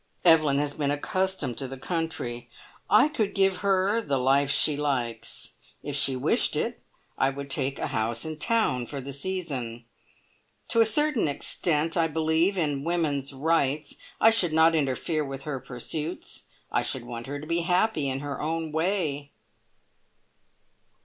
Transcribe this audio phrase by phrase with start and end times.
[0.25, 2.49] "Evelyn has been accustomed to the country.
[2.89, 5.51] I could give her the life she likes.
[5.83, 6.81] If she wished it
[7.19, 9.85] I would take a house in town for the season.
[10.69, 13.97] To a certain extent I believe in women's rights.
[14.19, 16.45] I should not interfere with her pursuits.
[16.71, 19.29] I should want her to be happy in her own way."